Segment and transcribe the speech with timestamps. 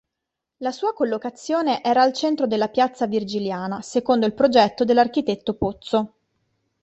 [0.63, 6.13] La sua collocazione era al centro della piazza Virgiliana secondo il progetto dell'architetto Pozzo.